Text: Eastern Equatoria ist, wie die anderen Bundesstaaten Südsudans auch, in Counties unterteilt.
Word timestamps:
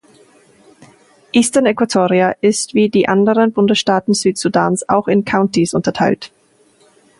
Eastern 1.31 1.67
Equatoria 1.67 2.31
ist, 2.41 2.73
wie 2.73 2.89
die 2.89 3.07
anderen 3.07 3.53
Bundesstaaten 3.53 4.15
Südsudans 4.15 4.89
auch, 4.89 5.07
in 5.07 5.25
Counties 5.25 5.75
unterteilt. 5.75 6.31